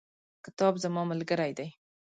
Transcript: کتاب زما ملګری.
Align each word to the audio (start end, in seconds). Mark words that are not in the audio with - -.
کتاب 0.45 0.73
زما 0.83 1.01
ملګری. 1.11 1.61